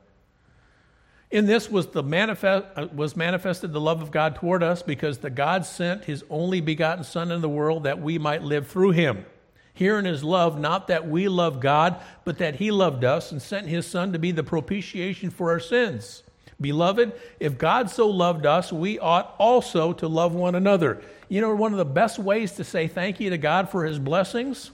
In 1.31 1.47
this 1.47 1.71
was, 1.71 1.89
the 1.89 2.03
manifest, 2.03 2.67
uh, 2.77 2.87
was 2.95 3.17
manifested 3.17 3.73
the 3.73 3.81
love 3.81 4.01
of 4.01 4.11
God 4.11 4.37
toward 4.37 4.63
us 4.63 4.83
because 4.83 5.19
the 5.19 5.31
God 5.31 5.67
sent 5.67 6.05
his 6.05 6.25
only 6.31 6.61
begotten 6.61 7.05
Son 7.05 7.31
in 7.31 7.41
the 7.41 7.49
world 7.49 7.85
that 7.85 8.01
we 8.01 8.19
might 8.19 8.43
live 8.43 8.67
through 8.67 8.93
him. 8.93 9.27
Herein 9.75 10.07
is 10.07 10.25
love, 10.25 10.59
not 10.59 10.89
that 10.89 11.09
we 11.09 11.29
love 11.29 11.61
God, 11.61 12.01
but 12.25 12.39
that 12.39 12.57
he 12.57 12.71
loved 12.71 13.05
us 13.05 13.31
and 13.31 13.41
sent 13.41 13.69
his 13.69 13.87
Son 13.87 14.13
to 14.13 14.19
be 14.19 14.33
the 14.33 14.43
propitiation 14.43 15.31
for 15.31 15.51
our 15.51 15.61
sins. 15.61 16.23
Beloved, 16.61 17.13
if 17.39 17.59
God 17.59 17.89
so 17.89 18.09
loved 18.09 18.45
us, 18.45 18.73
we 18.73 18.99
ought 18.99 19.37
also 19.39 19.93
to 19.93 20.09
love 20.09 20.35
one 20.35 20.55
another. 20.55 21.01
You 21.29 21.41
know, 21.41 21.55
one 21.55 21.73
of 21.73 21.79
the 21.79 21.85
best 21.85 22.19
ways 22.19 22.53
to 22.53 22.65
say 22.65 22.89
thank 22.89 23.21
you 23.21 23.31
to 23.31 23.39
God 23.39 23.71
for 23.71 23.85
his 23.85 23.99
blessings? 23.99 24.73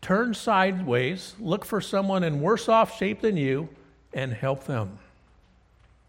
turn 0.00 0.34
sideways, 0.34 1.34
look 1.38 1.64
for 1.64 1.80
someone 1.80 2.24
in 2.24 2.40
worse 2.40 2.68
off 2.68 2.96
shape 2.98 3.20
than 3.20 3.36
you, 3.36 3.68
and 4.12 4.32
help 4.32 4.64
them. 4.64 4.98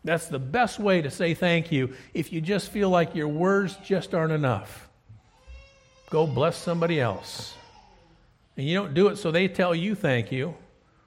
That's 0.03 0.27
the 0.27 0.39
best 0.39 0.79
way 0.79 1.01
to 1.01 1.12
say 1.12 1.34
thank 1.34 1.72
you 1.72 1.94
if 2.13 2.32
you 2.32 2.41
just 2.41 2.70
feel 2.70 2.89
like 2.89 3.15
your 3.15 3.27
words 3.27 3.77
just 3.84 4.13
aren't 4.13 4.32
enough. 4.32 4.88
Go 6.10 6.25
bless 6.25 6.58
somebody 6.58 7.00
else. 7.00 7.53
And 8.58 8.68
you 8.68 8.75
don't 8.75 8.94
do 8.94 9.08
it 9.08 9.18
so 9.18 9.32
they 9.32 9.48
tell 9.48 9.75
you 9.75 9.96
thank 9.96 10.32
you. 10.32 10.56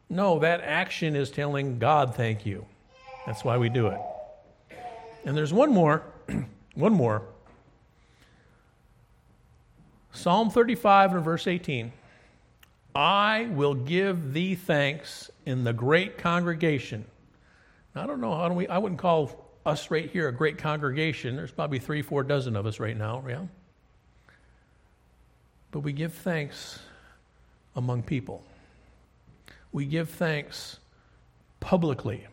No, 0.08 0.38
that 0.40 0.60
action 0.60 1.16
is 1.16 1.30
telling 1.30 1.78
God 1.78 2.14
thank 2.14 2.44
you. 2.44 2.66
That's 3.26 3.44
why 3.44 3.56
we 3.56 3.68
do 3.68 3.88
it. 3.88 4.00
And 5.24 5.36
there's 5.36 5.52
one 5.52 5.72
more, 5.72 6.02
one 6.74 6.92
more. 6.92 7.22
Psalm 10.12 10.50
35 10.50 11.14
and 11.14 11.24
verse 11.24 11.46
18. 11.46 11.92
I 12.94 13.48
will 13.50 13.74
give 13.74 14.34
thee 14.34 14.54
thanks 14.54 15.30
in 15.46 15.64
the 15.64 15.72
great 15.72 16.18
congregation. 16.18 17.06
Now, 17.94 18.04
I 18.04 18.06
don't 18.06 18.20
know 18.20 18.34
how 18.34 18.48
do 18.48 18.54
we, 18.54 18.68
I 18.68 18.78
wouldn't 18.78 19.00
call 19.00 19.50
us 19.64 19.90
right 19.90 20.10
here 20.10 20.28
a 20.28 20.32
great 20.32 20.58
congregation. 20.58 21.36
There's 21.36 21.52
probably 21.52 21.78
three, 21.78 22.02
four 22.02 22.22
dozen 22.22 22.56
of 22.56 22.66
us 22.66 22.80
right 22.80 22.96
now, 22.96 23.22
yeah? 23.28 23.46
But 25.70 25.80
we 25.80 25.92
give 25.92 26.12
thanks 26.12 26.78
among 27.76 28.02
people. 28.02 28.42
We 29.72 29.86
give 29.86 30.10
thanks 30.10 30.78
publicly. 31.60 32.26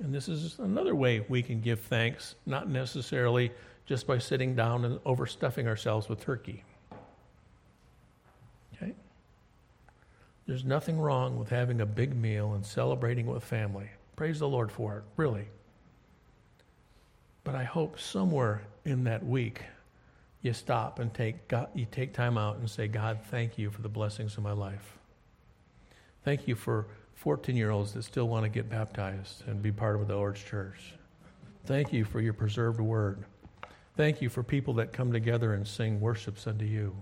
And 0.00 0.12
this 0.12 0.28
is 0.28 0.58
another 0.58 0.94
way 0.94 1.24
we 1.28 1.42
can 1.42 1.60
give 1.60 1.80
thanks, 1.80 2.34
not 2.46 2.68
necessarily 2.68 3.52
just 3.86 4.06
by 4.06 4.18
sitting 4.18 4.56
down 4.56 4.84
and 4.84 4.98
overstuffing 5.00 5.66
ourselves 5.66 6.08
with 6.08 6.20
turkey. 6.20 6.64
Okay? 8.74 8.94
There's 10.46 10.64
nothing 10.64 10.98
wrong 10.98 11.38
with 11.38 11.50
having 11.50 11.80
a 11.80 11.86
big 11.86 12.16
meal 12.16 12.54
and 12.54 12.66
celebrating 12.66 13.26
with 13.26 13.44
family. 13.44 13.88
Praise 14.16 14.38
the 14.38 14.48
Lord 14.48 14.70
for 14.70 14.98
it, 14.98 15.04
really. 15.16 15.48
But 17.42 17.54
I 17.54 17.64
hope 17.64 17.98
somewhere 17.98 18.62
in 18.84 19.04
that 19.04 19.24
week 19.24 19.62
you 20.42 20.52
stop 20.52 20.98
and 20.98 21.12
take 21.12 21.48
God, 21.48 21.68
you 21.74 21.86
take 21.90 22.12
time 22.12 22.38
out 22.38 22.56
and 22.58 22.68
say, 22.68 22.86
God, 22.86 23.20
thank 23.30 23.58
you 23.58 23.70
for 23.70 23.82
the 23.82 23.88
blessings 23.88 24.36
of 24.36 24.42
my 24.42 24.52
life. 24.52 24.98
Thank 26.24 26.46
you 26.46 26.54
for 26.54 26.86
14 27.14 27.56
year 27.56 27.70
olds 27.70 27.92
that 27.92 28.02
still 28.04 28.28
want 28.28 28.44
to 28.44 28.48
get 28.48 28.68
baptized 28.68 29.46
and 29.46 29.62
be 29.62 29.72
part 29.72 30.00
of 30.00 30.06
the 30.06 30.14
Lord's 30.14 30.42
church. 30.42 30.94
Thank 31.66 31.92
you 31.92 32.04
for 32.04 32.20
your 32.20 32.34
preserved 32.34 32.80
word. 32.80 33.24
Thank 33.96 34.20
you 34.20 34.28
for 34.28 34.42
people 34.42 34.74
that 34.74 34.92
come 34.92 35.12
together 35.12 35.54
and 35.54 35.66
sing 35.66 36.00
worships 36.00 36.46
unto 36.46 36.64
you. 36.64 36.94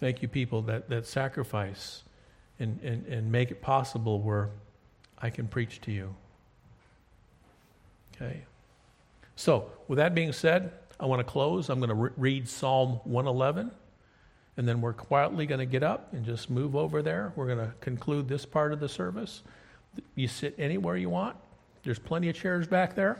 Thank 0.00 0.22
you, 0.22 0.28
people 0.28 0.62
that, 0.62 0.88
that 0.88 1.06
sacrifice 1.06 2.04
and, 2.58 2.80
and, 2.82 3.06
and 3.06 3.30
make 3.30 3.50
it 3.50 3.60
possible 3.60 4.20
where 4.20 4.50
I 5.20 5.30
can 5.30 5.46
preach 5.46 5.80
to 5.82 5.92
you. 5.92 6.14
Okay? 8.14 8.42
So, 9.36 9.70
with 9.88 9.98
that 9.98 10.14
being 10.14 10.32
said, 10.32 10.72
I 11.00 11.06
want 11.06 11.20
to 11.20 11.24
close. 11.24 11.68
I'm 11.68 11.80
going 11.80 11.88
to 11.88 11.94
re- 11.94 12.10
read 12.16 12.48
Psalm 12.48 13.00
111, 13.04 13.70
and 14.56 14.68
then 14.68 14.80
we're 14.80 14.92
quietly 14.92 15.46
going 15.46 15.58
to 15.58 15.66
get 15.66 15.82
up 15.82 16.12
and 16.12 16.24
just 16.24 16.50
move 16.50 16.76
over 16.76 17.02
there. 17.02 17.32
We're 17.34 17.46
going 17.46 17.58
to 17.58 17.72
conclude 17.80 18.28
this 18.28 18.46
part 18.46 18.72
of 18.72 18.80
the 18.80 18.88
service. 18.88 19.42
You 20.14 20.28
sit 20.28 20.54
anywhere 20.58 20.96
you 20.96 21.10
want, 21.10 21.36
there's 21.82 21.98
plenty 21.98 22.28
of 22.28 22.36
chairs 22.36 22.66
back 22.66 22.94
there. 22.94 23.18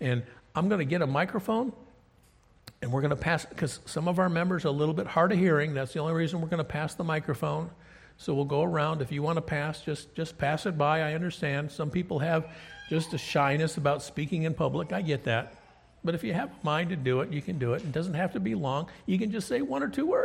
And 0.00 0.22
I'm 0.54 0.68
going 0.68 0.80
to 0.80 0.84
get 0.84 1.02
a 1.02 1.06
microphone 1.06 1.72
and 2.82 2.90
we're 2.90 3.02
going 3.02 3.10
to 3.10 3.16
pass, 3.16 3.44
because 3.44 3.80
some 3.84 4.08
of 4.08 4.18
our 4.18 4.28
members 4.28 4.64
are 4.64 4.68
a 4.68 4.72
little 4.72 4.94
bit 4.94 5.06
hard 5.06 5.32
of 5.32 5.38
hearing. 5.38 5.74
That's 5.74 5.92
the 5.92 5.98
only 5.98 6.14
reason 6.14 6.40
we're 6.40 6.48
going 6.48 6.58
to 6.58 6.64
pass 6.64 6.94
the 6.94 7.04
microphone. 7.04 7.70
So 8.20 8.34
we'll 8.34 8.44
go 8.44 8.62
around. 8.62 9.00
If 9.00 9.10
you 9.10 9.22
want 9.22 9.38
to 9.38 9.42
pass, 9.42 9.80
just, 9.80 10.14
just 10.14 10.36
pass 10.36 10.66
it 10.66 10.76
by. 10.76 11.00
I 11.00 11.14
understand. 11.14 11.70
Some 11.70 11.88
people 11.88 12.18
have 12.18 12.48
just 12.90 13.14
a 13.14 13.18
shyness 13.18 13.78
about 13.78 14.02
speaking 14.02 14.42
in 14.42 14.52
public. 14.52 14.92
I 14.92 15.00
get 15.00 15.24
that. 15.24 15.54
But 16.04 16.14
if 16.14 16.22
you 16.22 16.34
have 16.34 16.50
a 16.50 16.56
mind 16.62 16.90
to 16.90 16.96
do 16.96 17.22
it, 17.22 17.32
you 17.32 17.40
can 17.40 17.58
do 17.58 17.72
it. 17.72 17.80
It 17.80 17.92
doesn't 17.92 18.12
have 18.12 18.34
to 18.34 18.40
be 18.40 18.54
long. 18.54 18.90
You 19.06 19.18
can 19.18 19.30
just 19.30 19.48
say 19.48 19.62
one 19.62 19.82
or 19.82 19.88
two 19.88 20.04
words. 20.04 20.18